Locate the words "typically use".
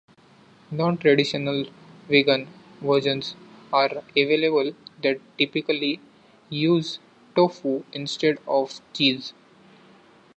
5.37-6.97